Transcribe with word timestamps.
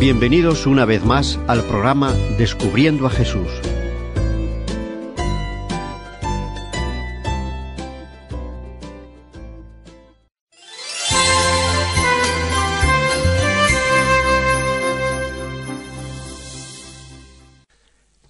Bienvenidos 0.00 0.66
una 0.66 0.86
vez 0.86 1.04
más 1.04 1.38
al 1.46 1.62
programa 1.62 2.14
Descubriendo 2.38 3.06
a 3.06 3.10
Jesús. 3.10 3.50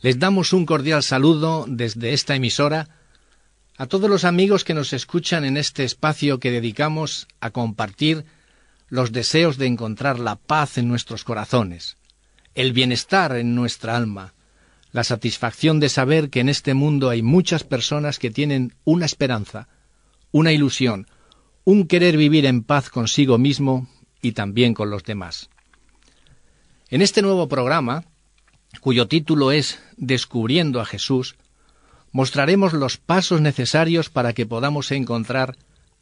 Les 0.03 0.19
damos 0.19 0.53
un 0.53 0.67
cordial 0.67 1.05
saludo 1.05 1.67
desde 1.69 2.15
esta 2.15 2.35
emisora 2.35 2.89
a 3.79 3.87
todos 3.87 4.11
los 4.11 4.25
amigos 4.25 4.65
que 4.65 4.75
nos 4.75 4.93
escuchan 4.93 5.45
en 5.45 5.57
este 5.57 5.85
espacio 5.85 6.41
que 6.41 6.51
dedicamos 6.51 7.29
a 7.39 7.51
compartir 7.51 8.25
los 8.91 9.13
deseos 9.13 9.57
de 9.57 9.67
encontrar 9.67 10.19
la 10.19 10.37
paz 10.37 10.77
en 10.77 10.89
nuestros 10.89 11.25
corazones, 11.25 11.97
el 12.55 12.73
bienestar 12.73 13.37
en 13.37 13.55
nuestra 13.55 13.97
alma, 13.97 14.35
la 14.93 15.05
satisfacción 15.05 15.79
de 15.79 15.89
saber 15.89 16.29
que 16.29 16.41
en 16.41 16.49
este 16.49 16.75
mundo 16.75 17.09
hay 17.09 17.23
muchas 17.23 17.63
personas 17.63 18.19
que 18.19 18.31
tienen 18.31 18.75
una 18.85 19.07
esperanza, 19.07 19.69
una 20.33 20.53
ilusión, 20.53 21.07
un 21.65 21.87
querer 21.87 22.17
vivir 22.17 22.45
en 22.47 22.65
paz 22.65 22.91
consigo 22.91 23.39
mismo 23.39 23.89
y 24.21 24.33
también 24.33 24.75
con 24.75 24.91
los 24.91 25.05
demás. 25.05 25.49
En 26.89 27.01
este 27.01 27.23
nuevo 27.23 27.49
programa, 27.49 28.05
cuyo 28.81 29.07
título 29.07 29.53
es 29.53 29.81
Descubriendo 29.97 30.81
a 30.81 30.85
Jesús, 30.85 31.37
mostraremos 32.11 32.73
los 32.73 32.97
pasos 32.97 33.41
necesarios 33.41 34.11
para 34.11 34.33
que 34.33 34.47
podamos 34.47 34.91
encontrar 34.91 35.57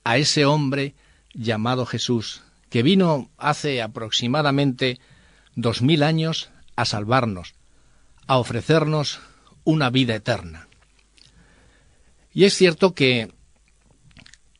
a 0.05 0.17
ese 0.17 0.47
hombre 0.47 0.95
llamado 1.35 1.85
Jesús, 1.85 2.43
que 2.71 2.83
vino 2.83 3.31
hace 3.39 3.83
aproximadamente 3.83 5.01
dos 5.55 5.83
mil 5.83 6.03
años 6.03 6.51
a 6.77 6.85
salvarnos, 6.85 7.55
a 8.27 8.39
ofrecernos 8.39 9.21
una 9.65 9.91
vida 9.91 10.15
eterna. 10.15 10.69
Y 12.33 12.45
es 12.45 12.55
cierto 12.55 12.95
que 12.95 13.33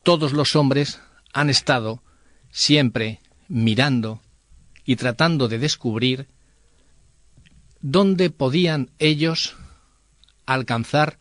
todos 0.03 0.33
los 0.33 0.55
hombres 0.55 0.99
han 1.33 1.49
estado 1.49 2.01
siempre 2.51 3.19
mirando 3.47 4.21
y 4.85 4.95
tratando 4.95 5.47
de 5.47 5.59
descubrir 5.59 6.27
dónde 7.81 8.29
podían 8.29 8.89
ellos 8.99 9.55
alcanzar 10.45 11.19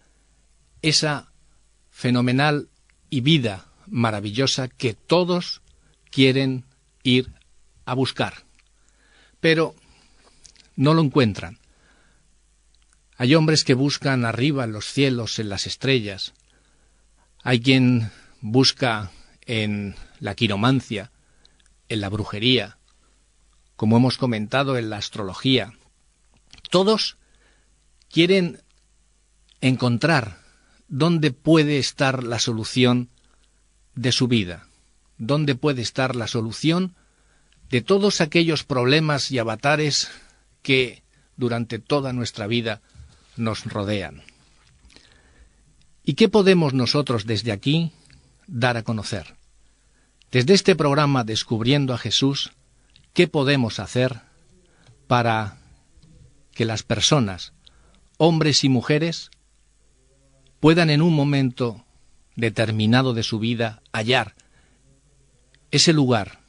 esa 0.82 1.32
fenomenal 1.90 2.68
y 3.10 3.20
vida 3.20 3.66
maravillosa 3.86 4.68
que 4.68 4.94
todos 4.94 5.62
quieren 6.10 6.64
ir 7.08 7.32
a 7.84 7.94
buscar. 7.94 8.44
Pero 9.40 9.74
no 10.76 10.94
lo 10.94 11.02
encuentran. 11.02 11.58
Hay 13.16 13.34
hombres 13.34 13.64
que 13.64 13.74
buscan 13.74 14.24
arriba 14.24 14.64
en 14.64 14.72
los 14.72 14.86
cielos, 14.86 15.38
en 15.38 15.48
las 15.48 15.66
estrellas. 15.66 16.34
Hay 17.42 17.60
quien 17.60 18.10
busca 18.40 19.10
en 19.46 19.96
la 20.20 20.34
quiromancia, 20.34 21.10
en 21.88 22.00
la 22.00 22.08
brujería, 22.08 22.78
como 23.76 23.96
hemos 23.96 24.18
comentado 24.18 24.76
en 24.76 24.90
la 24.90 24.98
astrología. 24.98 25.72
Todos 26.70 27.16
quieren 28.10 28.62
encontrar 29.60 30.42
dónde 30.88 31.32
puede 31.32 31.78
estar 31.78 32.22
la 32.22 32.38
solución 32.38 33.08
de 33.94 34.12
su 34.12 34.28
vida 34.28 34.68
dónde 35.18 35.56
puede 35.56 35.82
estar 35.82 36.16
la 36.16 36.28
solución 36.28 36.94
de 37.70 37.82
todos 37.82 38.20
aquellos 38.20 38.64
problemas 38.64 39.30
y 39.30 39.38
avatares 39.38 40.10
que 40.62 41.02
durante 41.36 41.78
toda 41.78 42.12
nuestra 42.12 42.46
vida 42.46 42.80
nos 43.36 43.64
rodean. 43.64 44.22
¿Y 46.04 46.14
qué 46.14 46.28
podemos 46.28 46.72
nosotros 46.72 47.26
desde 47.26 47.52
aquí 47.52 47.92
dar 48.46 48.76
a 48.76 48.82
conocer? 48.82 49.34
Desde 50.30 50.54
este 50.54 50.74
programa 50.74 51.24
Descubriendo 51.24 51.94
a 51.94 51.98
Jesús, 51.98 52.52
¿qué 53.12 53.28
podemos 53.28 53.78
hacer 53.78 54.20
para 55.06 55.58
que 56.54 56.64
las 56.64 56.82
personas, 56.82 57.52
hombres 58.16 58.64
y 58.64 58.68
mujeres, 58.68 59.30
puedan 60.60 60.90
en 60.90 61.02
un 61.02 61.14
momento 61.14 61.84
determinado 62.36 63.14
de 63.14 63.22
su 63.22 63.38
vida 63.38 63.82
hallar 63.92 64.34
ese 65.70 65.92
lugar, 65.92 66.40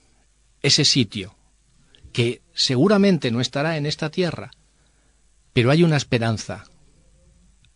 ese 0.62 0.86
sitio, 0.86 1.36
que 2.12 2.42
seguramente 2.53 3.31
no 3.31 3.42
estará 3.42 3.78
en 3.78 3.86
esta 3.86 4.09
tierra, 4.09 4.52
pero 5.53 5.72
hay 5.72 5.84
una 5.84 5.97
esperanza, 5.97 6.66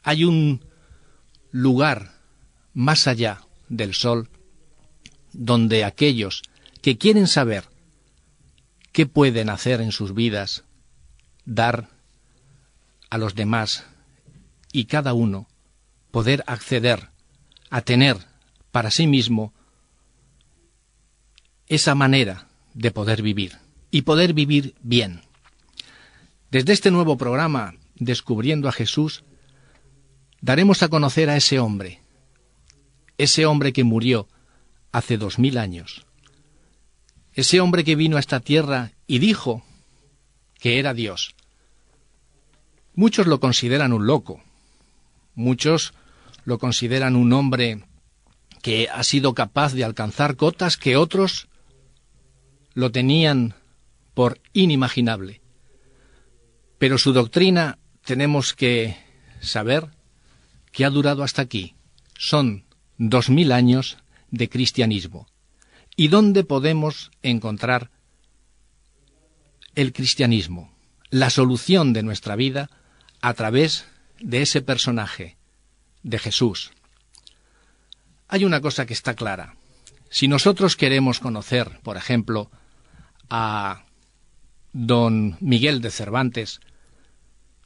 hay 0.04 0.26
un 0.26 0.66
lugar 1.52 2.14
más 2.74 3.08
allá 3.08 3.42
del 3.70 3.94
sol, 3.94 4.30
donde 5.32 5.84
aquellos 5.84 6.44
que 6.82 6.98
quieren 6.98 7.28
saber 7.28 7.66
qué 8.92 9.06
pueden 9.06 9.50
hacer 9.50 9.82
en 9.82 9.92
sus 9.92 10.14
vidas, 10.14 10.64
dar 11.46 11.90
a 13.10 13.18
los 13.18 13.36
demás 13.36 13.86
y 14.72 14.86
cada 14.86 15.14
uno 15.14 15.48
poder 16.12 16.44
acceder 16.48 17.10
a 17.70 17.82
tener 17.82 18.18
para 18.72 18.92
sí 18.92 19.08
mismo 19.08 19.54
esa 21.68 21.96
manera 21.96 22.48
de 22.74 22.92
poder 22.92 23.22
vivir 23.22 23.58
y 23.92 24.02
poder 24.04 24.34
vivir 24.34 24.76
bien. 24.82 25.22
Desde 26.52 26.74
este 26.74 26.92
nuevo 26.92 27.18
programa, 27.18 27.76
Descubriendo 27.96 28.68
a 28.68 28.72
Jesús, 28.72 29.24
daremos 30.42 30.82
a 30.84 30.90
conocer 30.90 31.30
a 31.30 31.38
ese 31.38 31.60
hombre, 31.60 32.02
ese 33.18 33.46
hombre 33.46 33.72
que 33.72 33.84
murió 33.84 34.28
hace 34.92 35.18
dos 35.18 35.38
mil 35.38 35.58
años, 35.58 36.06
ese 37.34 37.62
hombre 37.62 37.84
que 37.84 37.96
vino 37.96 38.18
a 38.18 38.20
esta 38.20 38.40
tierra 38.40 38.92
y 39.06 39.20
dijo 39.20 39.64
que 40.60 40.80
era 40.80 40.94
Dios. 40.94 41.36
Muchos 42.96 43.28
lo 43.28 43.40
consideran 43.40 43.94
un 43.94 44.08
loco, 44.08 44.42
muchos 45.36 45.94
lo 46.46 46.58
consideran 46.58 47.16
un 47.16 47.32
hombre 47.32 47.86
que 48.62 48.90
ha 48.92 49.04
sido 49.04 49.34
capaz 49.34 49.74
de 49.74 49.84
alcanzar 49.84 50.36
cotas 50.36 50.78
que 50.78 50.98
otros 50.98 51.48
lo 52.74 52.92
tenían 52.92 53.56
por 54.14 54.40
inimaginable. 54.54 55.42
Pero 56.78 56.98
su 56.98 57.14
doctrina 57.14 57.80
tenemos 58.04 58.54
que 58.54 58.98
saber 59.42 59.90
que 60.72 60.86
ha 60.86 60.90
durado 60.90 61.24
hasta 61.24 61.42
aquí. 61.42 61.76
Son 62.18 62.66
dos 62.98 63.30
mil 63.30 63.52
años 63.52 63.98
de 64.32 64.50
cristianismo. 64.50 65.28
¿Y 65.96 66.08
dónde 66.08 66.44
podemos 66.44 67.12
encontrar 67.22 67.92
el 69.76 69.94
cristianismo? 69.94 70.74
La 71.10 71.30
solución 71.30 71.94
de 71.94 72.04
nuestra 72.04 72.36
vida 72.36 72.70
a 73.22 73.34
través 73.36 73.86
de 74.20 74.42
ese 74.42 74.62
personaje, 74.62 75.38
de 76.02 76.18
Jesús. 76.18 76.72
Hay 78.28 78.46
una 78.46 78.62
cosa 78.62 78.86
que 78.86 78.94
está 78.94 79.14
clara. 79.14 79.56
Si 80.10 80.28
nosotros 80.28 80.76
queremos 80.76 81.20
conocer, 81.20 81.80
por 81.84 81.98
ejemplo, 81.98 82.50
a 83.36 83.86
don 84.74 85.38
Miguel 85.40 85.82
de 85.82 85.90
Cervantes, 85.90 86.62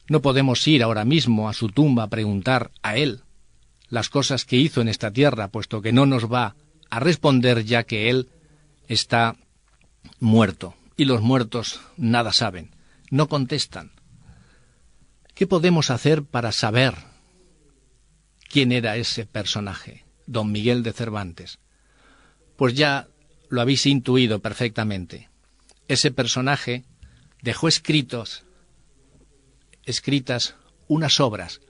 no 0.08 0.22
podemos 0.22 0.66
ir 0.66 0.82
ahora 0.82 1.04
mismo 1.04 1.50
a 1.50 1.52
su 1.52 1.68
tumba 1.68 2.04
a 2.04 2.08
preguntar 2.08 2.70
a 2.80 2.96
él 2.96 3.20
las 3.90 4.08
cosas 4.08 4.46
que 4.46 4.56
hizo 4.56 4.80
en 4.80 4.88
esta 4.88 5.10
tierra, 5.10 5.48
puesto 5.48 5.82
que 5.82 5.92
no 5.92 6.06
nos 6.06 6.32
va 6.32 6.56
a 6.88 7.00
responder 7.00 7.66
ya 7.66 7.82
que 7.82 8.08
él 8.08 8.30
está 8.86 9.36
muerto 10.20 10.74
y 10.96 11.04
los 11.04 11.20
muertos 11.20 11.82
nada 11.98 12.32
saben, 12.32 12.70
no 13.10 13.28
contestan. 13.28 13.92
¿Qué 15.34 15.46
podemos 15.46 15.90
hacer 15.90 16.24
para 16.24 16.50
saber 16.50 16.94
quién 18.48 18.72
era 18.72 18.96
ese 18.96 19.26
personaje, 19.26 20.06
don 20.26 20.50
Miguel 20.50 20.82
de 20.82 20.94
Cervantes? 20.94 21.58
Pues 22.56 22.72
ya 22.72 23.08
lo 23.50 23.60
habéis 23.60 23.84
intuido 23.84 24.40
perfectamente 24.40 25.28
ese 25.88 26.10
personaje 26.10 26.84
dejó 27.42 27.68
escritos, 27.68 28.44
escritas 29.84 30.54
unas 30.86 31.20
obras, 31.20 31.60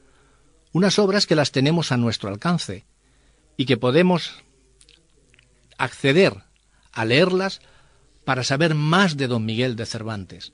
unas 0.73 0.99
obras 0.99 1.27
que 1.27 1.37
las 1.37 1.53
tenemos 1.53 1.93
a 1.93 1.97
nuestro 1.97 2.29
alcance 2.29 2.85
y 3.57 3.65
que 3.65 3.77
podemos 3.77 4.43
acceder 5.79 6.45
a 6.93 7.05
leerlas 7.05 7.61
para 8.25 8.45
saber 8.45 8.75
más 8.75 9.17
de 9.17 9.29
don 9.29 9.45
Miguel 9.45 9.77
de 9.77 9.87
Cervantes. 9.87 10.53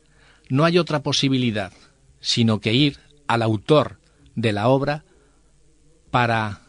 No 0.49 0.65
hay 0.65 0.79
otra 0.79 1.03
posibilidad 1.03 1.73
sino 2.25 2.59
que 2.59 2.73
ir 2.73 2.99
al 3.27 3.43
autor 3.43 4.01
de 4.35 4.55
la 4.55 4.69
obra 4.69 5.05
para 6.11 6.63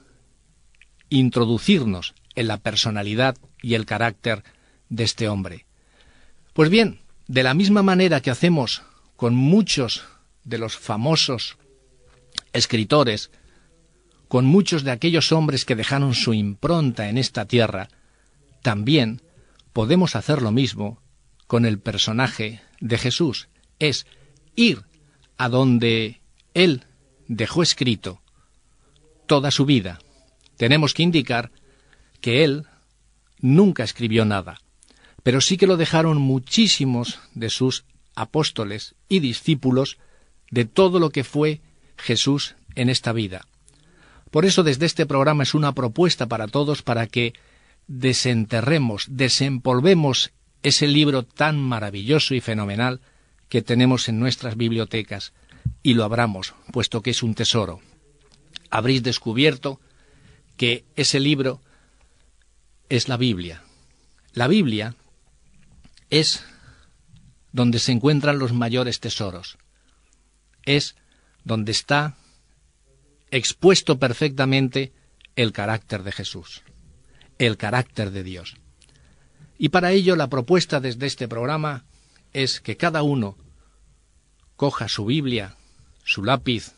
introducirnos 1.08 2.14
en 2.36 2.48
la 2.48 2.58
personalidad 2.58 3.38
y 3.62 3.76
el 3.76 3.86
carácter 3.86 4.44
de 4.90 5.06
este 5.06 5.30
hombre. 5.30 5.65
Pues 6.56 6.70
bien, 6.70 7.02
de 7.28 7.44
la 7.44 7.54
misma 7.54 7.84
manera 7.84 8.22
que 8.22 8.32
hacemos 8.32 8.82
con 9.18 9.36
muchos 9.36 10.06
de 10.46 10.58
los 10.58 10.78
famosos 10.78 11.58
escritores, 12.54 13.30
con 14.30 14.46
muchos 14.46 14.86
de 14.86 14.92
aquellos 14.92 15.34
hombres 15.34 15.66
que 15.66 15.76
dejaron 15.76 16.14
su 16.14 16.34
impronta 16.34 17.10
en 17.10 17.18
esta 17.18 17.44
tierra, 17.44 17.90
también 18.62 19.22
podemos 19.74 20.16
hacer 20.16 20.42
lo 20.42 20.54
mismo 20.54 21.02
con 21.46 21.66
el 21.66 21.78
personaje 21.78 22.62
de 22.80 23.00
Jesús. 23.00 23.50
Es 23.80 24.08
ir 24.56 24.86
a 25.36 25.50
donde 25.50 26.22
Él 26.54 26.86
dejó 27.28 27.64
escrito 27.64 28.22
toda 29.28 29.52
su 29.52 29.66
vida. 29.66 30.00
Tenemos 30.56 30.94
que 30.94 31.04
indicar 31.04 31.52
que 32.22 32.46
Él 32.46 32.66
nunca 33.42 33.84
escribió 33.84 34.24
nada, 34.24 34.62
pero 35.26 35.42
sí 35.42 35.58
que 35.58 35.66
lo 35.66 35.76
dejaron 35.76 36.20
muchísimos 36.20 37.20
de 37.34 37.50
sus 37.50 37.84
apóstoles 38.14 38.94
y 39.10 39.22
discípulos 39.22 39.98
de 40.52 40.66
todo 40.66 41.00
lo 41.00 41.10
que 41.10 41.24
fue 41.24 41.62
Jesús 41.98 42.54
en 42.76 42.92
esta 42.92 43.12
vida. 43.12 43.48
Por 44.30 44.46
eso 44.46 44.62
desde 44.62 44.86
este 44.86 45.08
programa 45.08 45.42
es 45.42 45.56
una 45.56 45.72
propuesta 45.72 46.28
para 46.28 46.48
todos 46.48 46.84
para 46.84 47.08
que 47.08 47.34
desenterremos, 47.88 49.08
desempolvemos 49.10 50.32
ese 50.62 50.88
libro 50.88 51.24
tan 51.24 51.60
maravilloso 51.60 52.36
y 52.36 52.40
fenomenal 52.40 53.02
que 53.50 53.64
tenemos 53.64 54.08
en 54.10 54.20
nuestras 54.20 54.56
bibliotecas 54.58 55.34
y 55.82 55.96
lo 55.96 56.04
abramos, 56.04 56.54
puesto 56.72 57.02
que 57.02 57.10
es 57.10 57.24
un 57.24 57.34
tesoro. 57.34 57.82
Habréis 58.70 59.02
descubierto 59.02 59.80
que 60.56 60.84
ese 60.96 61.20
libro 61.20 61.62
es 62.90 63.10
la 63.10 63.18
Biblia. 63.18 63.64
La 64.32 64.48
Biblia 64.48 64.94
es 66.20 66.46
donde 67.52 67.80
se 67.80 67.92
encuentran 67.92 68.40
los 68.40 68.54
mayores 68.54 69.02
tesoros. 69.02 69.58
Es 70.64 70.96
donde 71.44 71.74
está 71.74 72.16
expuesto 73.32 74.00
perfectamente 74.00 74.94
el 75.36 75.52
carácter 75.52 76.04
de 76.04 76.14
Jesús, 76.14 76.64
el 77.38 77.58
carácter 77.58 78.12
de 78.12 78.24
Dios. 78.24 78.56
Y 79.58 79.70
para 79.70 79.92
ello 79.92 80.16
la 80.16 80.30
propuesta 80.30 80.80
desde 80.80 81.06
este 81.06 81.28
programa 81.28 81.84
es 82.32 82.62
que 82.62 82.78
cada 82.78 83.04
uno 83.04 83.38
coja 84.56 84.88
su 84.88 85.06
Biblia, 85.06 85.58
su 86.06 86.24
lápiz, 86.24 86.76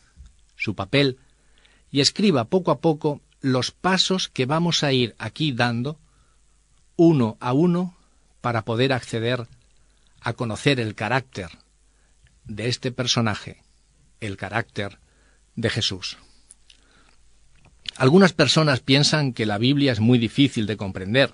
su 0.56 0.74
papel, 0.74 1.18
y 1.92 2.00
escriba 2.00 2.44
poco 2.44 2.72
a 2.72 2.80
poco 2.80 3.20
los 3.40 3.70
pasos 3.70 4.28
que 4.28 4.46
vamos 4.46 4.82
a 4.82 4.92
ir 4.92 5.14
aquí 5.18 5.52
dando, 5.52 6.00
uno 6.96 7.36
a 7.38 7.52
uno, 7.52 7.97
para 8.40 8.64
poder 8.64 8.92
acceder 8.92 9.46
a 10.20 10.32
conocer 10.32 10.80
el 10.80 10.94
carácter 10.94 11.50
de 12.44 12.68
este 12.68 12.92
personaje, 12.92 13.62
el 14.20 14.36
carácter 14.36 14.98
de 15.54 15.70
Jesús. 15.70 16.16
Algunas 17.96 18.32
personas 18.32 18.80
piensan 18.80 19.32
que 19.32 19.46
la 19.46 19.58
Biblia 19.58 19.92
es 19.92 20.00
muy 20.00 20.18
difícil 20.18 20.66
de 20.66 20.76
comprender 20.76 21.32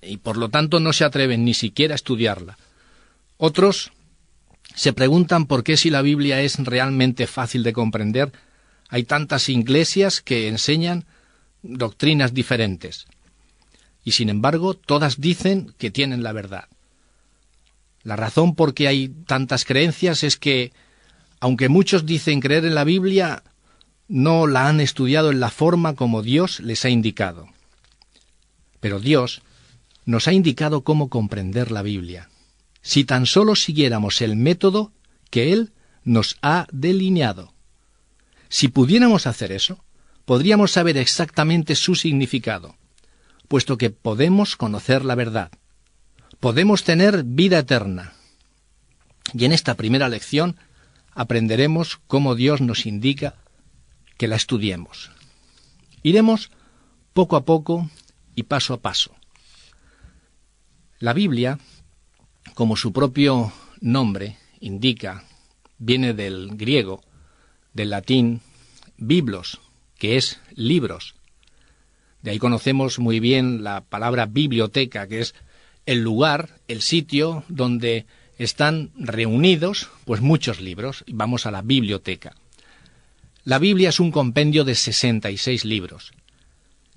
y 0.00 0.18
por 0.18 0.36
lo 0.36 0.48
tanto 0.48 0.80
no 0.80 0.92
se 0.92 1.04
atreven 1.04 1.44
ni 1.44 1.54
siquiera 1.54 1.94
a 1.94 1.96
estudiarla. 1.96 2.58
Otros 3.36 3.92
se 4.74 4.92
preguntan 4.92 5.46
por 5.46 5.62
qué 5.62 5.76
si 5.76 5.90
la 5.90 6.02
Biblia 6.02 6.40
es 6.40 6.58
realmente 6.58 7.26
fácil 7.26 7.62
de 7.62 7.72
comprender, 7.72 8.32
hay 8.88 9.04
tantas 9.04 9.48
iglesias 9.48 10.20
que 10.20 10.48
enseñan 10.48 11.04
doctrinas 11.62 12.34
diferentes. 12.34 13.06
Y 14.04 14.12
sin 14.12 14.28
embargo, 14.28 14.74
todas 14.74 15.20
dicen 15.20 15.74
que 15.78 15.90
tienen 15.90 16.22
la 16.22 16.32
verdad. 16.32 16.68
La 18.02 18.16
razón 18.16 18.54
por 18.54 18.74
qué 18.74 18.86
hay 18.86 19.08
tantas 19.08 19.64
creencias 19.64 20.22
es 20.22 20.36
que, 20.36 20.72
aunque 21.40 21.70
muchos 21.70 22.04
dicen 22.04 22.40
creer 22.40 22.66
en 22.66 22.74
la 22.74 22.84
Biblia, 22.84 23.42
no 24.08 24.46
la 24.46 24.68
han 24.68 24.80
estudiado 24.80 25.30
en 25.30 25.40
la 25.40 25.50
forma 25.50 25.94
como 25.94 26.22
Dios 26.22 26.60
les 26.60 26.84
ha 26.84 26.90
indicado. 26.90 27.48
Pero 28.80 29.00
Dios 29.00 29.40
nos 30.04 30.28
ha 30.28 30.34
indicado 30.34 30.84
cómo 30.84 31.08
comprender 31.08 31.70
la 31.70 31.80
Biblia. 31.80 32.28
Si 32.82 33.04
tan 33.04 33.24
solo 33.24 33.56
siguiéramos 33.56 34.20
el 34.20 34.36
método 34.36 34.92
que 35.30 35.54
Él 35.54 35.72
nos 36.04 36.36
ha 36.42 36.66
delineado. 36.70 37.54
Si 38.50 38.68
pudiéramos 38.68 39.26
hacer 39.26 39.52
eso, 39.52 39.82
podríamos 40.26 40.72
saber 40.72 40.98
exactamente 40.98 41.74
su 41.74 41.94
significado, 41.94 42.76
puesto 43.48 43.78
que 43.78 43.90
podemos 43.90 44.56
conocer 44.56 45.04
la 45.04 45.14
verdad. 45.14 45.50
Podemos 46.40 46.84
tener 46.84 47.24
vida 47.24 47.58
eterna. 47.58 48.12
Y 49.32 49.44
en 49.44 49.52
esta 49.52 49.74
primera 49.74 50.08
lección 50.08 50.56
aprenderemos 51.12 52.00
cómo 52.06 52.34
Dios 52.34 52.60
nos 52.60 52.86
indica 52.86 53.34
que 54.16 54.28
la 54.28 54.36
estudiemos. 54.36 55.10
Iremos 56.02 56.50
poco 57.12 57.36
a 57.36 57.44
poco 57.44 57.88
y 58.34 58.44
paso 58.44 58.74
a 58.74 58.80
paso. 58.80 59.14
La 60.98 61.12
Biblia, 61.12 61.58
como 62.54 62.76
su 62.76 62.92
propio 62.92 63.52
nombre 63.80 64.38
indica, 64.60 65.24
viene 65.78 66.14
del 66.14 66.56
griego, 66.56 67.02
del 67.72 67.90
latín 67.90 68.40
biblos, 68.96 69.60
que 69.98 70.16
es 70.16 70.40
libros. 70.54 71.14
De 72.24 72.30
ahí 72.30 72.38
conocemos 72.38 72.98
muy 72.98 73.20
bien 73.20 73.62
la 73.64 73.82
palabra 73.82 74.24
biblioteca, 74.24 75.06
que 75.06 75.20
es 75.20 75.34
el 75.84 76.00
lugar, 76.00 76.48
el 76.68 76.80
sitio 76.80 77.44
donde 77.48 78.06
están 78.38 78.92
reunidos 78.96 79.90
pues 80.06 80.22
muchos 80.22 80.62
libros. 80.62 81.04
Vamos 81.06 81.44
a 81.44 81.50
la 81.50 81.60
biblioteca. 81.60 82.34
La 83.44 83.58
Biblia 83.58 83.90
es 83.90 84.00
un 84.00 84.10
compendio 84.10 84.64
de 84.64 84.74
66 84.74 85.66
libros, 85.66 86.14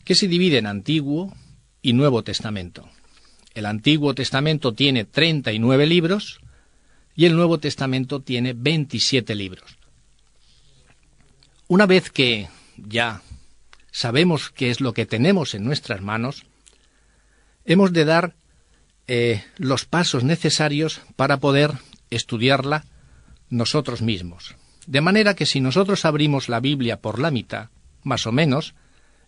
que 0.06 0.16
se 0.16 0.30
divide 0.30 0.60
en 0.60 0.66
Antiguo 0.66 1.36
y 1.82 1.92
Nuevo 1.92 2.24
Testamento. 2.24 2.88
El 3.54 3.66
Antiguo 3.66 4.16
Testamento 4.16 4.74
tiene 4.76 5.04
39 5.04 5.88
libros 5.88 6.40
y 7.18 7.26
el 7.26 7.36
Nuevo 7.36 7.58
Testamento 7.58 8.22
tiene 8.22 8.54
27 8.54 9.36
libros. 9.36 9.78
Una 11.68 11.86
vez 11.86 12.12
que 12.12 12.48
ya 12.78 13.22
sabemos 13.92 14.50
qué 14.50 14.70
es 14.70 14.82
lo 14.82 14.94
que 14.94 15.06
tenemos 15.06 15.54
en 15.56 15.64
nuestras 15.64 16.02
manos, 16.02 16.46
hemos 17.66 17.94
de 17.94 18.06
dar 18.06 18.36
eh, 19.08 19.44
los 19.58 19.86
pasos 19.86 20.24
necesarios 20.24 21.02
para 21.16 21.38
poder 21.38 21.74
estudiarla 22.10 22.86
nosotros 23.50 24.02
mismos. 24.02 24.56
De 24.86 25.02
manera 25.02 25.36
que 25.36 25.46
si 25.46 25.60
nosotros 25.62 26.06
abrimos 26.06 26.50
la 26.50 26.60
Biblia 26.60 27.02
por 27.02 27.20
la 27.20 27.32
mitad, 27.32 27.70
más 28.04 28.26
o 28.26 28.32
menos, 28.32 28.74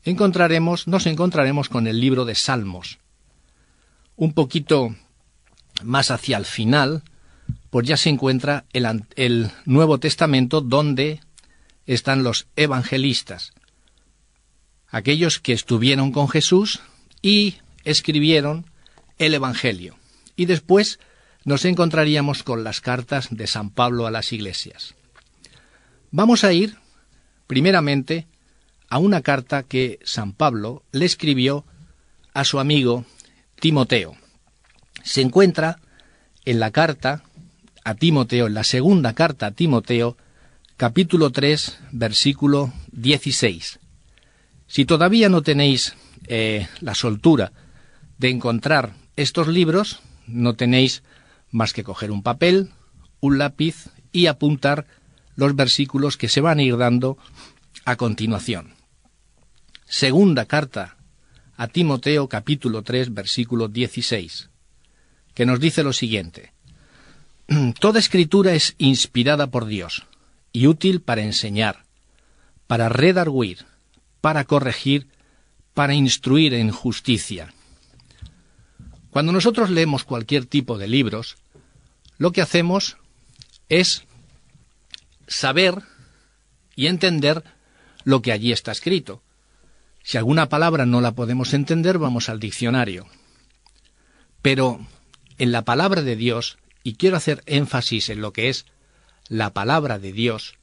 encontraremos, 0.04 0.88
nos 0.88 1.06
encontraremos 1.06 1.70
con 1.70 1.88
el 1.88 2.00
libro 2.00 2.26
de 2.26 2.36
Salmos 2.36 3.00
un 4.20 4.34
poquito 4.34 4.96
más 5.82 6.12
hacia 6.12 6.38
el 6.38 6.46
final, 6.46 7.04
pues 7.70 7.88
ya 7.88 7.96
se 7.96 8.10
encuentra 8.10 8.66
el, 8.74 9.06
el 9.16 9.50
Nuevo 9.66 9.98
Testamento 9.98 10.60
donde 10.60 11.22
están 11.86 12.24
los 12.24 12.48
evangelistas, 12.58 13.54
aquellos 14.92 15.40
que 15.40 15.54
estuvieron 15.54 16.12
con 16.12 16.30
Jesús 16.30 16.82
y 17.22 17.56
escribieron 17.84 18.66
el 19.18 19.34
Evangelio. 19.34 19.96
Y 20.36 20.46
después 20.46 21.00
nos 21.46 21.66
encontraríamos 21.66 22.44
con 22.44 22.64
las 22.64 22.82
cartas 22.82 23.28
de 23.32 23.48
San 23.48 23.70
Pablo 23.70 24.08
a 24.08 24.12
las 24.12 24.34
iglesias. 24.34 24.96
Vamos 26.12 26.44
a 26.44 26.54
ir, 26.54 26.78
primeramente, 27.48 28.28
a 28.90 28.98
una 28.98 29.22
carta 29.22 29.64
que 29.64 30.00
San 30.04 30.34
Pablo 30.34 30.84
le 30.92 31.06
escribió 31.06 31.66
a 32.34 32.44
su 32.44 32.60
amigo 32.60 33.06
Timoteo. 33.60 34.16
Se 35.04 35.22
encuentra 35.22 35.80
en 36.46 36.60
la 36.60 36.72
carta 36.72 37.24
a 37.84 37.96
Timoteo, 37.96 38.48
en 38.48 38.54
la 38.54 38.64
segunda 38.64 39.14
carta 39.14 39.48
a 39.48 39.52
Timoteo, 39.52 40.18
capítulo 40.78 41.32
3, 41.32 41.80
versículo 41.92 42.74
16. 42.92 43.79
Si 44.70 44.86
todavía 44.86 45.30
no 45.30 45.42
tenéis 45.42 45.96
eh, 46.28 46.68
la 46.80 46.94
soltura 46.94 47.52
de 48.20 48.30
encontrar 48.30 48.94
estos 49.16 49.48
libros, 49.48 50.00
no 50.28 50.54
tenéis 50.54 51.02
más 51.50 51.74
que 51.74 51.84
coger 51.84 52.12
un 52.12 52.22
papel, 52.22 52.70
un 53.20 53.40
lápiz 53.40 53.90
y 54.12 54.28
apuntar 54.28 54.86
los 55.36 55.56
versículos 55.56 56.18
que 56.18 56.30
se 56.30 56.40
van 56.40 56.60
a 56.60 56.64
ir 56.64 56.78
dando 56.78 57.18
a 57.84 57.96
continuación. 57.96 58.76
Segunda 59.86 60.46
carta 60.46 60.98
a 61.58 61.68
Timoteo 61.68 62.30
capítulo 62.30 62.84
3 62.84 63.12
versículo 63.12 63.70
16, 63.70 64.52
que 65.34 65.48
nos 65.48 65.60
dice 65.60 65.82
lo 65.82 65.94
siguiente. 65.94 66.54
Toda 67.80 67.98
escritura 67.98 68.54
es 68.54 68.76
inspirada 68.78 69.48
por 69.48 69.66
Dios 69.66 70.06
y 70.52 70.68
útil 70.68 71.02
para 71.02 71.24
enseñar, 71.24 71.86
para 72.68 72.88
redarguir, 72.88 73.66
para 74.22 74.46
corregir, 74.46 75.08
para 75.74 75.94
instruir 75.94 76.54
en 76.54 76.72
justicia. 76.72 77.54
Cuando 79.12 79.32
nosotros 79.32 79.70
leemos 79.70 80.04
cualquier 80.04 80.46
tipo 80.46 80.78
de 80.78 80.88
libros, 80.88 81.38
lo 82.18 82.32
que 82.32 82.42
hacemos 82.42 82.98
es 83.70 84.04
saber 85.28 85.84
y 86.76 86.88
entender 86.88 87.44
lo 88.04 88.22
que 88.22 88.32
allí 88.32 88.52
está 88.52 88.72
escrito. 88.72 89.22
Si 90.04 90.18
alguna 90.18 90.50
palabra 90.50 90.86
no 90.86 91.02
la 91.02 91.14
podemos 91.14 91.54
entender, 91.54 91.98
vamos 91.98 92.30
al 92.30 92.40
diccionario. 92.40 93.08
Pero 94.42 94.86
en 95.38 95.52
la 95.52 95.64
palabra 95.64 96.02
de 96.02 96.16
Dios, 96.16 96.58
y 96.84 96.96
quiero 96.96 97.18
hacer 97.18 97.44
énfasis 97.46 98.10
en 98.10 98.22
lo 98.22 98.34
que 98.34 98.50
es 98.50 98.66
la 99.28 99.54
palabra 99.54 100.00
de 100.00 100.12
Dios, 100.12 100.56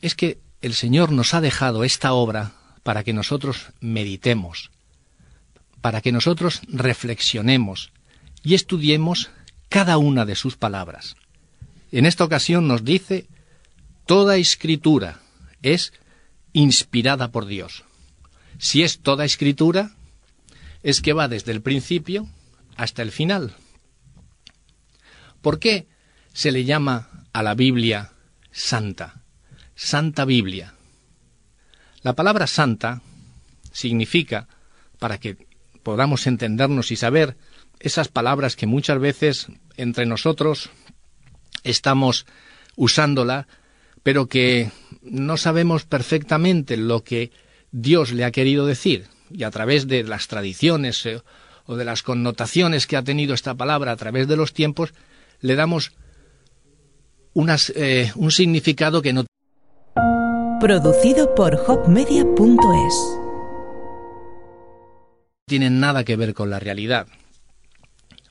es 0.00 0.14
que 0.14 0.38
el 0.60 0.74
Señor 0.74 1.12
nos 1.12 1.34
ha 1.34 1.40
dejado 1.40 1.84
esta 1.84 2.12
obra 2.12 2.52
para 2.82 3.04
que 3.04 3.12
nosotros 3.12 3.68
meditemos, 3.80 4.70
para 5.80 6.00
que 6.00 6.12
nosotros 6.12 6.62
reflexionemos 6.68 7.92
y 8.42 8.54
estudiemos 8.54 9.30
cada 9.68 9.98
una 9.98 10.24
de 10.24 10.34
sus 10.34 10.56
palabras. 10.56 11.16
En 11.92 12.06
esta 12.06 12.24
ocasión 12.24 12.66
nos 12.66 12.84
dice, 12.84 13.26
toda 14.06 14.36
escritura 14.36 15.20
es 15.62 15.92
inspirada 16.52 17.30
por 17.30 17.46
Dios. 17.46 17.84
Si 18.58 18.82
es 18.82 19.00
toda 19.00 19.24
escritura, 19.24 19.92
es 20.82 21.00
que 21.00 21.12
va 21.12 21.28
desde 21.28 21.52
el 21.52 21.62
principio 21.62 22.28
hasta 22.76 23.02
el 23.02 23.12
final. 23.12 23.54
¿Por 25.40 25.58
qué 25.58 25.86
se 26.32 26.50
le 26.50 26.64
llama 26.64 27.24
a 27.32 27.42
la 27.42 27.54
Biblia 27.54 28.12
santa? 28.50 29.22
Santa 29.80 30.24
Biblia. 30.24 30.74
La 32.02 32.14
palabra 32.14 32.48
santa 32.48 33.00
significa, 33.70 34.48
para 34.98 35.18
que 35.18 35.36
podamos 35.84 36.26
entendernos 36.26 36.90
y 36.90 36.96
saber 36.96 37.36
esas 37.78 38.08
palabras 38.08 38.56
que 38.56 38.66
muchas 38.66 38.98
veces 38.98 39.46
entre 39.76 40.04
nosotros 40.04 40.70
estamos 41.62 42.26
usándola, 42.74 43.46
pero 44.02 44.26
que 44.26 44.72
no 45.00 45.36
sabemos 45.36 45.84
perfectamente 45.84 46.76
lo 46.76 47.04
que 47.04 47.30
Dios 47.70 48.10
le 48.10 48.24
ha 48.24 48.32
querido 48.32 48.66
decir, 48.66 49.06
y 49.30 49.44
a 49.44 49.50
través 49.52 49.86
de 49.86 50.02
las 50.02 50.26
tradiciones 50.26 51.06
eh, 51.06 51.22
o 51.66 51.76
de 51.76 51.84
las 51.84 52.02
connotaciones 52.02 52.88
que 52.88 52.96
ha 52.96 53.04
tenido 53.04 53.32
esta 53.32 53.54
palabra 53.54 53.92
a 53.92 53.96
través 53.96 54.26
de 54.26 54.36
los 54.36 54.52
tiempos, 54.52 54.92
le 55.40 55.54
damos 55.54 55.92
eh, 57.76 58.10
un 58.16 58.32
significado 58.32 59.02
que 59.02 59.12
no. 59.12 59.27
Producido 60.60 61.36
por 61.36 61.54
hopmedia.es. 61.54 63.18
Tiene 65.46 65.70
nada 65.70 66.02
que 66.02 66.16
ver 66.16 66.34
con 66.34 66.50
la 66.50 66.58
realidad. 66.58 67.06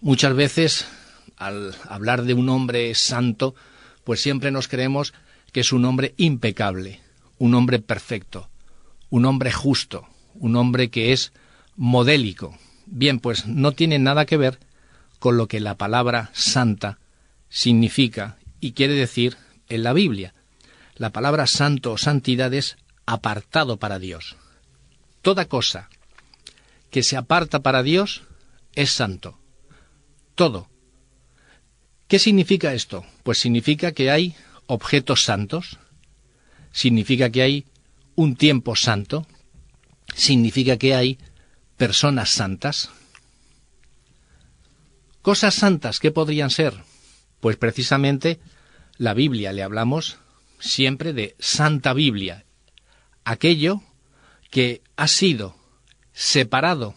Muchas 0.02 0.36
veces, 0.36 0.88
al 1.38 1.74
hablar 1.88 2.24
de 2.24 2.34
un 2.34 2.50
hombre 2.50 2.94
santo, 2.96 3.56
pues 4.04 4.22
siempre 4.22 4.52
nos 4.52 4.68
creemos 4.68 5.14
que 5.54 5.62
es 5.62 5.72
un 5.72 5.86
hombre 5.86 6.16
impecable, 6.18 7.00
un 7.38 7.56
hombre 7.56 7.80
perfecto, 7.80 8.50
un 9.10 9.24
hombre 9.24 9.54
justo, 9.54 10.06
un 10.34 10.58
hombre 10.58 10.90
que 10.90 11.14
es 11.14 11.32
modélico. 11.78 12.58
Bien, 12.88 13.22
pues 13.22 13.48
no 13.48 13.72
tiene 13.72 14.00
nada 14.00 14.26
que 14.26 14.36
ver 14.36 14.60
con 15.20 15.38
lo 15.38 15.48
que 15.48 15.62
la 15.62 15.76
palabra 15.76 16.30
santa 16.34 17.00
significa 17.48 18.36
y 18.60 18.74
quiere 18.74 18.96
decir 18.96 19.38
en 19.70 19.84
la 19.84 19.94
Biblia. 19.94 20.34
La 20.98 21.12
palabra 21.12 21.46
santo 21.46 21.94
o 21.94 21.98
santidad 21.98 22.54
es 22.54 22.78
apartado 23.06 23.78
para 23.78 24.00
Dios. 24.00 24.36
Toda 25.22 25.46
cosa 25.46 25.90
que 26.90 27.04
se 27.04 27.18
aparta 27.18 27.62
para 27.62 27.84
Dios 27.84 28.24
es 28.74 28.92
santo. 28.92 29.38
Todo. 30.36 30.70
¿Qué 32.08 32.20
significa 32.20 32.74
esto? 32.74 33.06
Pues 33.24 33.38
significa 33.38 33.92
que 33.92 34.10
hay 34.10 34.36
objetos 34.66 35.24
santos, 35.24 35.78
significa 36.72 37.30
que 37.30 37.42
hay 37.42 37.66
un 38.16 38.36
tiempo 38.36 38.76
santo, 38.76 39.28
significa 40.16 40.78
que 40.78 40.96
hay 40.96 41.20
personas 41.76 42.30
santas. 42.30 42.90
Cosas 45.22 45.54
santas, 45.54 46.00
¿qué 46.00 46.12
podrían 46.12 46.50
ser? 46.50 46.74
Pues 47.40 47.58
precisamente 47.58 48.40
la 48.98 49.14
Biblia, 49.14 49.52
le 49.52 49.64
hablamos 49.64 50.18
siempre 50.60 51.14
de 51.14 51.36
Santa 51.40 51.94
Biblia, 51.94 52.46
aquello 53.24 53.82
que 54.50 54.82
ha 54.96 55.08
sido 55.08 55.56
separado 56.14 56.96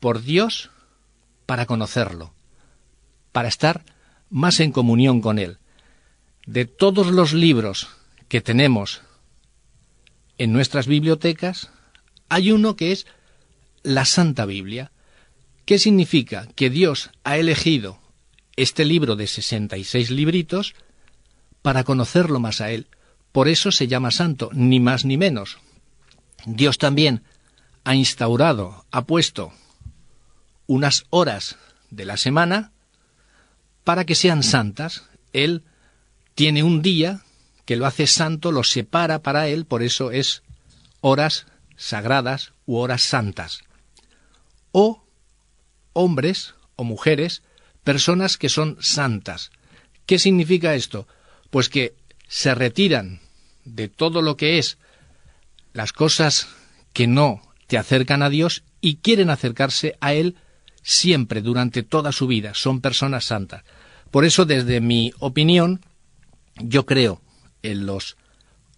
por 0.00 0.22
Dios 0.22 0.70
para 1.46 1.66
conocerlo, 1.66 2.34
para 3.30 3.48
estar 3.48 3.84
más 4.30 4.60
en 4.60 4.72
comunión 4.72 5.20
con 5.20 5.38
Él. 5.38 5.58
De 6.46 6.64
todos 6.64 7.06
los 7.08 7.32
libros 7.32 7.88
que 8.28 8.40
tenemos 8.40 9.02
en 10.38 10.52
nuestras 10.52 10.86
bibliotecas, 10.86 11.70
hay 12.28 12.50
uno 12.50 12.74
que 12.76 12.92
es 12.92 13.06
la 13.82 14.04
Santa 14.04 14.44
Biblia. 14.46 14.90
¿Qué 15.64 15.78
significa? 15.78 16.48
Que 16.56 16.70
Dios 16.70 17.10
ha 17.24 17.36
elegido 17.38 18.00
este 18.56 18.84
libro 18.84 19.16
de 19.16 19.26
66 19.26 20.10
libritos 20.10 20.74
para 21.62 21.84
conocerlo 21.84 22.40
más 22.40 22.60
a 22.60 22.70
Él. 22.70 22.88
Por 23.32 23.48
eso 23.48 23.72
se 23.72 23.88
llama 23.88 24.10
santo, 24.10 24.50
ni 24.52 24.80
más 24.80 25.04
ni 25.04 25.16
menos. 25.16 25.58
Dios 26.44 26.76
también 26.78 27.22
ha 27.84 27.94
instaurado, 27.94 28.84
ha 28.90 29.04
puesto 29.04 29.52
unas 30.66 31.04
horas 31.10 31.56
de 31.90 32.04
la 32.04 32.16
semana 32.16 32.72
para 33.84 34.04
que 34.04 34.14
sean 34.14 34.42
santas. 34.42 35.04
Él 35.32 35.64
tiene 36.34 36.62
un 36.62 36.82
día 36.82 37.22
que 37.64 37.76
lo 37.76 37.86
hace 37.86 38.06
santo, 38.06 38.52
lo 38.52 38.64
separa 38.64 39.20
para 39.20 39.48
Él, 39.48 39.64
por 39.64 39.82
eso 39.82 40.10
es 40.10 40.42
horas 41.00 41.46
sagradas 41.76 42.52
u 42.66 42.76
horas 42.76 43.02
santas. 43.02 43.60
O 44.72 45.04
hombres 45.92 46.54
o 46.76 46.84
mujeres, 46.84 47.42
personas 47.84 48.36
que 48.36 48.48
son 48.48 48.78
santas. 48.80 49.50
¿Qué 50.06 50.18
significa 50.18 50.74
esto? 50.74 51.06
Pues 51.52 51.68
que 51.68 51.94
se 52.28 52.54
retiran 52.54 53.20
de 53.66 53.88
todo 53.88 54.22
lo 54.22 54.38
que 54.38 54.56
es 54.56 54.78
las 55.74 55.92
cosas 55.92 56.48
que 56.94 57.06
no 57.06 57.42
te 57.66 57.76
acercan 57.76 58.22
a 58.22 58.30
Dios 58.30 58.64
y 58.80 58.96
quieren 58.96 59.28
acercarse 59.28 59.98
a 60.00 60.14
Él 60.14 60.36
siempre, 60.82 61.42
durante 61.42 61.82
toda 61.82 62.10
su 62.10 62.26
vida. 62.26 62.54
Son 62.54 62.80
personas 62.80 63.26
santas. 63.26 63.64
Por 64.10 64.24
eso, 64.24 64.46
desde 64.46 64.80
mi 64.80 65.12
opinión, 65.18 65.82
yo 66.56 66.86
creo 66.86 67.20
en 67.62 67.84
los 67.84 68.16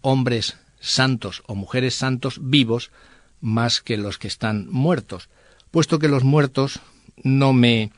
hombres 0.00 0.56
santos 0.80 1.44
o 1.46 1.54
mujeres 1.54 1.94
santos 1.94 2.40
vivos 2.42 2.90
más 3.40 3.82
que 3.82 3.96
los 3.96 4.18
que 4.18 4.26
están 4.26 4.68
muertos, 4.68 5.28
puesto 5.70 6.00
que 6.00 6.08
los 6.08 6.24
muertos 6.24 6.80
no 7.22 7.52
me 7.52 7.92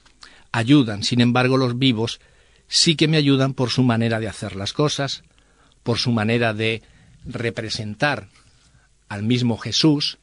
ayudan, 0.52 1.02
sin 1.02 1.22
embargo 1.22 1.56
los 1.56 1.78
vivos 1.78 2.20
sí 2.68 2.96
que 2.96 3.08
me 3.08 3.16
ayudan 3.16 3.54
por 3.54 3.70
su 3.70 3.82
manera 3.82 4.20
de 4.20 4.28
hacer 4.28 4.56
las 4.56 4.72
cosas, 4.72 5.22
por 5.82 5.98
su 5.98 6.12
manera 6.12 6.54
de 6.54 6.82
representar 7.24 8.28
al 9.08 9.22
mismo 9.22 9.56
Jesús, 9.56 10.18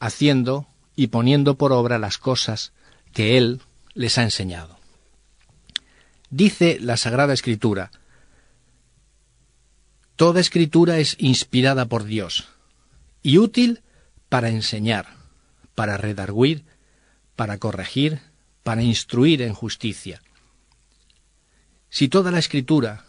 haciendo 0.00 0.66
y 0.96 1.08
poniendo 1.08 1.56
por 1.56 1.72
obra 1.72 1.98
las 1.98 2.18
cosas 2.18 2.72
que 3.12 3.36
Él 3.38 3.60
les 3.94 4.18
ha 4.18 4.22
enseñado. 4.22 4.78
Dice 6.30 6.78
la 6.80 6.96
Sagrada 6.96 7.32
Escritura, 7.32 7.90
Toda 10.18 10.40
escritura 10.40 10.98
es 10.98 11.14
inspirada 11.20 11.86
por 11.86 12.02
Dios 12.02 12.48
y 13.22 13.38
útil 13.38 13.82
para 14.28 14.48
enseñar, 14.48 15.06
para 15.76 15.96
redarguir, 15.96 16.64
para 17.36 17.58
corregir, 17.58 18.20
para 18.64 18.82
instruir 18.82 19.42
en 19.42 19.54
justicia. 19.54 20.20
Si 21.90 22.08
toda 22.08 22.30
la 22.30 22.38
escritura, 22.38 23.04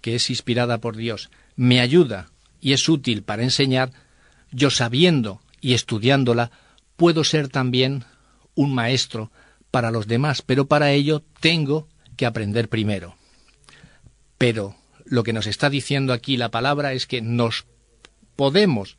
que 0.00 0.14
es 0.14 0.30
inspirada 0.30 0.78
por 0.78 0.96
Dios, 0.96 1.30
me 1.56 1.80
ayuda 1.80 2.30
y 2.60 2.72
es 2.72 2.88
útil 2.88 3.22
para 3.22 3.42
enseñar, 3.42 3.92
yo 4.50 4.70
sabiendo 4.70 5.40
y 5.60 5.74
estudiándola, 5.74 6.50
puedo 6.96 7.24
ser 7.24 7.48
también 7.48 8.04
un 8.54 8.74
maestro 8.74 9.30
para 9.70 9.90
los 9.90 10.06
demás, 10.06 10.42
pero 10.42 10.66
para 10.66 10.92
ello 10.92 11.24
tengo 11.40 11.88
que 12.16 12.26
aprender 12.26 12.68
primero. 12.68 13.16
Pero 14.38 14.76
lo 15.04 15.22
que 15.22 15.32
nos 15.32 15.46
está 15.46 15.70
diciendo 15.70 16.12
aquí 16.12 16.36
la 16.36 16.50
palabra 16.50 16.92
es 16.92 17.06
que 17.06 17.20
nos 17.20 17.66
podemos, 18.36 18.96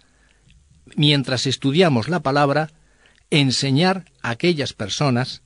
mientras 0.95 1.45
estudiamos 1.45 2.09
la 2.09 2.21
palabra, 2.21 2.71
enseñar 3.29 4.05
a 4.21 4.31
aquellas 4.31 4.73
personas 4.73 5.41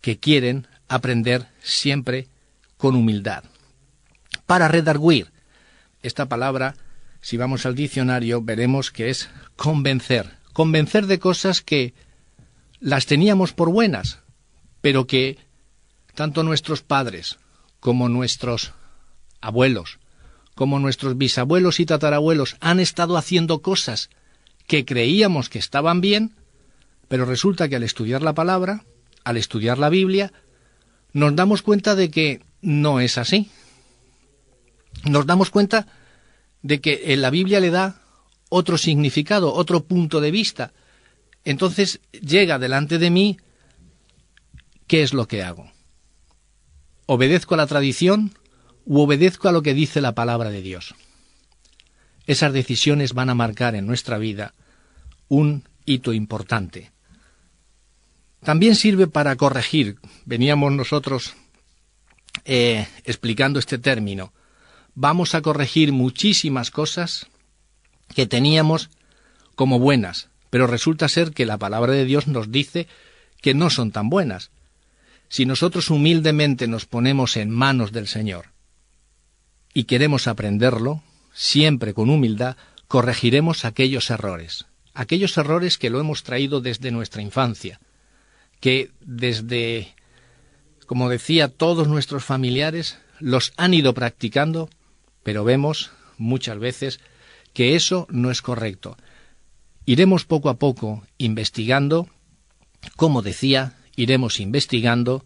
que 0.00 0.18
quieren 0.18 0.66
aprender 0.88 1.46
siempre 1.62 2.28
con 2.80 2.96
humildad. 2.96 3.44
Para 4.46 4.66
redarguir, 4.66 5.30
esta 6.02 6.30
palabra, 6.30 6.74
si 7.20 7.36
vamos 7.36 7.66
al 7.66 7.74
diccionario, 7.74 8.40
veremos 8.40 8.90
que 8.90 9.10
es 9.10 9.28
convencer. 9.54 10.38
Convencer 10.54 11.06
de 11.06 11.18
cosas 11.18 11.60
que 11.60 11.92
las 12.80 13.04
teníamos 13.04 13.52
por 13.52 13.68
buenas, 13.68 14.20
pero 14.80 15.06
que 15.06 15.36
tanto 16.14 16.42
nuestros 16.42 16.80
padres 16.80 17.38
como 17.80 18.08
nuestros 18.08 18.72
abuelos, 19.42 19.98
como 20.54 20.78
nuestros 20.78 21.18
bisabuelos 21.18 21.80
y 21.80 21.86
tatarabuelos 21.86 22.56
han 22.60 22.80
estado 22.80 23.18
haciendo 23.18 23.60
cosas 23.60 24.08
que 24.66 24.86
creíamos 24.86 25.50
que 25.50 25.58
estaban 25.58 26.00
bien, 26.00 26.34
pero 27.08 27.26
resulta 27.26 27.68
que 27.68 27.76
al 27.76 27.82
estudiar 27.82 28.22
la 28.22 28.32
palabra, 28.32 28.84
al 29.22 29.36
estudiar 29.36 29.76
la 29.78 29.90
Biblia, 29.90 30.32
nos 31.12 31.36
damos 31.36 31.60
cuenta 31.60 31.94
de 31.94 32.10
que 32.10 32.40
no 32.62 33.00
es 33.00 33.18
así. 33.18 33.50
Nos 35.04 35.26
damos 35.26 35.50
cuenta 35.50 35.86
de 36.62 36.80
que 36.80 37.12
en 37.12 37.22
la 37.22 37.30
Biblia 37.30 37.60
le 37.60 37.70
da 37.70 38.02
otro 38.48 38.76
significado, 38.76 39.54
otro 39.54 39.84
punto 39.84 40.20
de 40.20 40.30
vista. 40.30 40.72
Entonces 41.44 42.00
llega 42.12 42.58
delante 42.58 42.98
de 42.98 43.10
mí, 43.10 43.38
¿qué 44.86 45.02
es 45.02 45.14
lo 45.14 45.26
que 45.26 45.42
hago? 45.42 45.70
¿Obedezco 47.06 47.54
a 47.54 47.58
la 47.58 47.66
tradición 47.66 48.34
u 48.84 49.00
obedezco 49.00 49.48
a 49.48 49.52
lo 49.52 49.62
que 49.62 49.74
dice 49.74 50.00
la 50.00 50.14
palabra 50.14 50.50
de 50.50 50.62
Dios? 50.62 50.94
Esas 52.26 52.52
decisiones 52.52 53.14
van 53.14 53.30
a 53.30 53.34
marcar 53.34 53.74
en 53.74 53.86
nuestra 53.86 54.18
vida 54.18 54.54
un 55.28 55.64
hito 55.86 56.12
importante. 56.12 56.92
También 58.42 58.74
sirve 58.74 59.06
para 59.06 59.36
corregir. 59.36 59.96
Veníamos 60.24 60.72
nosotros 60.72 61.34
eh, 62.44 62.86
explicando 63.04 63.58
este 63.58 63.78
término. 63.78 64.32
Vamos 64.94 65.34
a 65.34 65.42
corregir 65.42 65.92
muchísimas 65.92 66.70
cosas 66.70 67.26
que 68.14 68.26
teníamos 68.26 68.90
como 69.54 69.78
buenas, 69.78 70.28
pero 70.50 70.66
resulta 70.66 71.08
ser 71.08 71.32
que 71.32 71.46
la 71.46 71.58
palabra 71.58 71.92
de 71.92 72.04
Dios 72.04 72.26
nos 72.26 72.50
dice 72.50 72.88
que 73.40 73.54
no 73.54 73.70
son 73.70 73.92
tan 73.92 74.10
buenas. 74.10 74.50
Si 75.28 75.46
nosotros 75.46 75.90
humildemente 75.90 76.66
nos 76.66 76.86
ponemos 76.86 77.36
en 77.36 77.50
manos 77.50 77.92
del 77.92 78.08
Señor 78.08 78.46
y 79.72 79.84
queremos 79.84 80.26
aprenderlo, 80.26 81.02
siempre 81.32 81.94
con 81.94 82.10
humildad, 82.10 82.56
corregiremos 82.88 83.64
aquellos 83.64 84.10
errores, 84.10 84.66
aquellos 84.94 85.36
errores 85.38 85.78
que 85.78 85.90
lo 85.90 86.00
hemos 86.00 86.24
traído 86.24 86.60
desde 86.60 86.90
nuestra 86.90 87.22
infancia, 87.22 87.80
que 88.58 88.90
desde, 89.00 89.94
como 90.90 91.08
decía, 91.08 91.46
todos 91.46 91.86
nuestros 91.86 92.24
familiares 92.24 92.98
los 93.20 93.52
han 93.56 93.74
ido 93.74 93.94
practicando, 93.94 94.68
pero 95.22 95.44
vemos 95.44 95.92
muchas 96.18 96.58
veces 96.58 96.98
que 97.52 97.76
eso 97.76 98.08
no 98.10 98.32
es 98.32 98.42
correcto. 98.42 98.96
Iremos 99.86 100.24
poco 100.24 100.48
a 100.48 100.58
poco 100.58 101.04
investigando, 101.16 102.08
como 102.96 103.22
decía, 103.22 103.78
iremos 103.94 104.40
investigando 104.40 105.24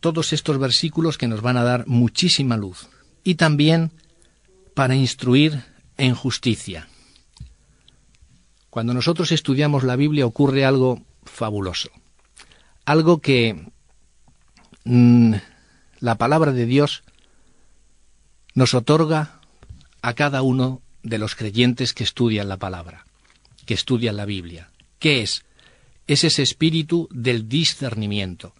todos 0.00 0.32
estos 0.32 0.58
versículos 0.58 1.16
que 1.16 1.28
nos 1.28 1.40
van 1.40 1.56
a 1.56 1.62
dar 1.62 1.86
muchísima 1.86 2.56
luz 2.56 2.88
y 3.22 3.36
también 3.36 3.92
para 4.74 4.96
instruir 4.96 5.62
en 5.96 6.16
justicia. 6.16 6.88
Cuando 8.68 8.94
nosotros 8.94 9.30
estudiamos 9.30 9.84
la 9.84 9.94
Biblia 9.94 10.26
ocurre 10.26 10.64
algo 10.64 11.00
fabuloso, 11.22 11.90
algo 12.84 13.20
que 13.20 13.72
mm, 14.84 15.34
la 16.00 16.14
palabra 16.16 16.52
de 16.52 16.66
Dios 16.66 17.02
nos 18.54 18.74
otorga 18.74 19.40
a 20.02 20.14
cada 20.14 20.42
uno 20.42 20.82
de 21.02 21.18
los 21.18 21.34
creyentes 21.34 21.92
que 21.92 22.04
estudian 22.04 22.48
la 22.48 22.56
palabra, 22.56 23.04
que 23.66 23.74
estudian 23.74 24.16
la 24.16 24.24
Biblia. 24.24 24.70
¿Qué 24.98 25.22
es? 25.22 25.44
Es 26.06 26.24
ese 26.24 26.42
espíritu 26.42 27.08
del 27.10 27.48
discernimiento. 27.48 28.54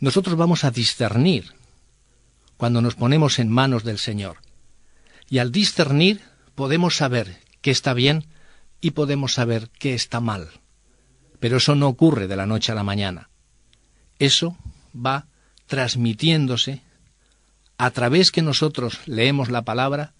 Nosotros 0.00 0.36
vamos 0.36 0.64
a 0.64 0.70
discernir 0.70 1.54
cuando 2.56 2.80
nos 2.80 2.94
ponemos 2.94 3.38
en 3.38 3.50
manos 3.50 3.84
del 3.84 3.98
Señor. 3.98 4.38
Y 5.28 5.38
al 5.38 5.52
discernir 5.52 6.20
podemos 6.54 6.96
saber 6.96 7.38
qué 7.62 7.70
está 7.70 7.94
bien 7.94 8.26
y 8.80 8.92
podemos 8.92 9.34
saber 9.34 9.70
qué 9.78 9.94
está 9.94 10.20
mal. 10.20 10.50
Pero 11.40 11.56
eso 11.56 11.74
no 11.74 11.88
ocurre 11.88 12.26
de 12.26 12.36
la 12.36 12.46
noche 12.46 12.72
a 12.72 12.74
la 12.74 12.84
mañana. 12.84 13.30
Eso 14.18 14.56
va 14.94 15.26
transmitiéndose 15.66 16.82
a 17.78 17.90
través 17.90 18.30
que 18.30 18.42
nosotros 18.42 19.00
leemos 19.06 19.50
la 19.50 19.62
palabra 19.62 20.14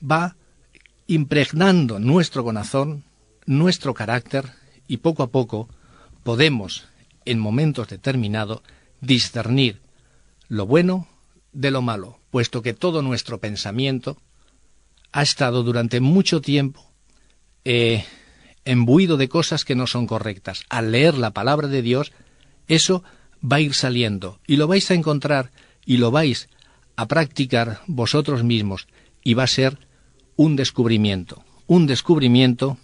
va 0.00 0.36
impregnando 1.06 1.98
nuestro 1.98 2.44
corazón, 2.44 3.04
nuestro 3.46 3.94
carácter, 3.94 4.52
y 4.86 4.98
poco 4.98 5.22
a 5.22 5.28
poco 5.28 5.68
podemos, 6.22 6.86
en 7.24 7.38
momentos 7.38 7.88
determinados, 7.88 8.62
discernir 9.00 9.80
lo 10.48 10.66
bueno 10.66 11.08
de 11.52 11.70
lo 11.70 11.82
malo, 11.82 12.18
puesto 12.30 12.62
que 12.62 12.74
todo 12.74 13.02
nuestro 13.02 13.38
pensamiento 13.38 14.18
ha 15.12 15.22
estado 15.22 15.62
durante 15.62 16.00
mucho 16.00 16.40
tiempo 16.40 16.90
eh, 17.64 18.04
embuido 18.64 19.16
de 19.16 19.28
cosas 19.28 19.64
que 19.64 19.74
no 19.74 19.86
son 19.86 20.06
correctas. 20.06 20.64
Al 20.68 20.92
leer 20.92 21.16
la 21.16 21.30
palabra 21.30 21.68
de 21.68 21.82
Dios, 21.82 22.12
eso 22.66 23.04
va 23.44 23.56
a 23.56 23.60
ir 23.60 23.74
saliendo 23.74 24.40
y 24.46 24.56
lo 24.56 24.66
vais 24.66 24.90
a 24.90 24.94
encontrar 24.94 25.52
y 25.84 25.98
lo 25.98 26.10
vais 26.10 26.48
a 26.96 27.06
practicar 27.06 27.80
vosotros 27.86 28.42
mismos 28.42 28.86
y 29.22 29.34
va 29.34 29.44
a 29.44 29.48
ser 29.48 29.78
un 30.36 30.56
descubrimiento, 30.56 31.44
un 31.66 31.86
descubrimiento 31.86 32.78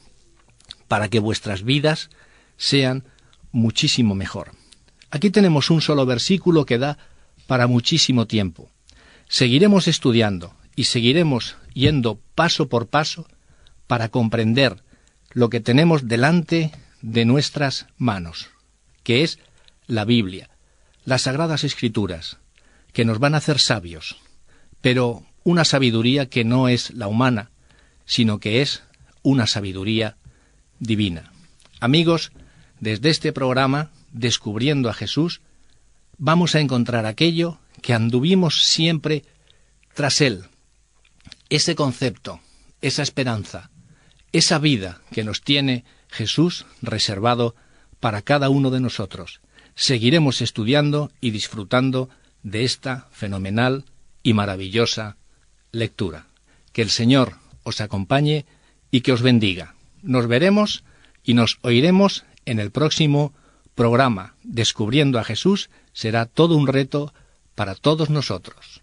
para 0.88 1.09
que 1.09 1.18
vuestras 1.18 1.62
vidas 1.62 2.11
sean 2.57 3.05
muchísimo 3.53 4.14
mejor. 4.14 4.53
Aquí 5.11 5.31
tenemos 5.31 5.70
un 5.70 5.81
solo 5.81 6.07
versículo 6.07 6.66
que 6.66 6.79
da 6.79 6.99
para 7.46 7.66
muchísimo 7.66 8.27
tiempo. 8.27 8.70
Seguiremos 9.29 9.88
estudiando 9.88 10.55
y 10.77 10.85
seguiremos 10.85 11.57
yendo 11.75 12.20
paso 12.35 12.68
por 12.68 12.88
paso 12.88 13.27
para 13.87 14.09
comprender 14.09 14.83
lo 15.33 15.51
que 15.51 15.61
tenemos 15.61 16.07
delante 16.07 16.73
de 17.03 17.25
nuestras 17.25 17.87
manos, 17.96 18.51
que 19.03 19.23
es 19.23 19.38
la 19.90 20.05
Biblia, 20.05 20.48
las 21.05 21.22
sagradas 21.22 21.64
escrituras, 21.64 22.38
que 22.92 23.05
nos 23.05 23.18
van 23.18 23.35
a 23.35 23.38
hacer 23.38 23.59
sabios, 23.59 24.16
pero 24.81 25.24
una 25.42 25.64
sabiduría 25.64 26.29
que 26.29 26.44
no 26.44 26.68
es 26.68 26.90
la 26.92 27.09
humana, 27.09 27.50
sino 28.07 28.38
que 28.38 28.62
es 28.62 28.83
una 29.22 29.46
sabiduría 29.46 30.16
divina. 30.79 31.33
Amigos, 31.81 32.33
desde 32.79 33.11
este 33.11 33.33
programa, 33.33 33.90
Descubriendo 34.12 34.90
a 34.90 34.94
Jesús, 34.94 35.40
vamos 36.18 36.57
a 36.57 36.61
encontrar 36.61 37.07
aquello 37.07 37.61
que 37.81 37.94
anduvimos 37.94 38.64
siempre 38.64 39.24
tras 39.94 40.20
Él, 40.20 40.46
ese 41.48 41.76
concepto, 41.76 42.40
esa 42.81 43.05
esperanza, 43.05 43.70
esa 44.33 44.59
vida 44.59 45.00
que 45.12 45.22
nos 45.22 45.42
tiene 45.42 45.85
Jesús 46.09 46.66
reservado 46.83 47.55
para 48.00 48.22
cada 48.22 48.48
uno 48.48 48.70
de 48.70 48.81
nosotros. 48.81 49.40
Seguiremos 49.81 50.43
estudiando 50.43 51.11
y 51.23 51.31
disfrutando 51.31 52.11
de 52.43 52.64
esta 52.64 53.09
fenomenal 53.12 53.87
y 54.23 54.35
maravillosa 54.35 55.16
lectura. 55.73 56.27
Que 56.75 56.83
el 56.83 56.90
Señor 56.90 57.37
os 57.62 57.81
acompañe 57.81 58.45
y 58.90 59.01
que 59.01 59.12
os 59.12 59.23
bendiga. 59.23 59.75
Nos 60.03 60.27
veremos 60.27 60.85
y 61.25 61.33
nos 61.33 61.59
oiremos 61.62 62.27
en 62.45 62.61
el 62.61 62.71
próximo 62.71 63.33
programa 63.75 64.35
Descubriendo 64.43 65.19
a 65.19 65.25
Jesús. 65.25 65.71
Será 65.95 66.27
todo 66.27 66.59
un 66.59 66.66
reto 66.66 67.14
para 67.55 67.75
todos 67.75 68.11
nosotros. 68.11 68.83